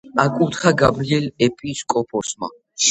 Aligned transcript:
აკურთხა 0.21 0.71
გაბრიელ 0.83 1.29
ეპისკოპოსმა. 1.49 2.55